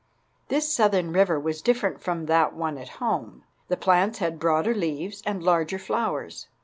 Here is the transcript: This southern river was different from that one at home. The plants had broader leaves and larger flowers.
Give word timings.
This 0.47 0.67
southern 0.73 1.13
river 1.13 1.39
was 1.39 1.61
different 1.61 2.01
from 2.01 2.25
that 2.25 2.55
one 2.55 2.79
at 2.79 2.89
home. 2.97 3.43
The 3.67 3.77
plants 3.77 4.17
had 4.17 4.39
broader 4.39 4.73
leaves 4.73 5.21
and 5.27 5.43
larger 5.43 5.77
flowers. 5.77 6.47